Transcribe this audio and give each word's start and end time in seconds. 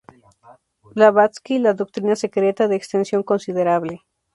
Blavatsky 0.95 1.59
"La 1.59 1.75
Doctrina 1.75 2.15
Secreta", 2.15 2.67
de 2.67 2.75
extensión 2.75 3.21
considerable. 3.21 4.01